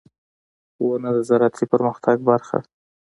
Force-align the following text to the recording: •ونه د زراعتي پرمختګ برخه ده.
•ونه 0.85 1.09
د 1.15 1.17
زراعتي 1.29 1.65
پرمختګ 1.73 2.17
برخه 2.29 2.57
ده. 2.63 2.69